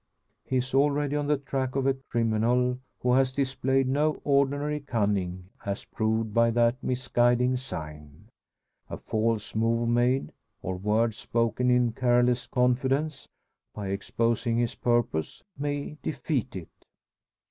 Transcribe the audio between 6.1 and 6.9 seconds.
by that